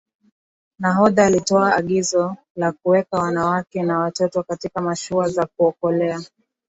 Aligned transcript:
nahodha 0.79 1.25
alitoa 1.25 1.75
agizo 1.75 2.35
la 2.55 2.71
kuweka 2.71 3.17
wanawake 3.19 3.83
na 3.83 3.99
watoto 3.99 4.43
katika 4.43 4.81
mashua 4.81 5.29
za 5.29 5.45
kuokolea 5.57 6.19